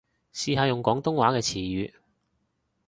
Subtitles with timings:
[0.33, 1.93] 試下用廣東話嘅詞語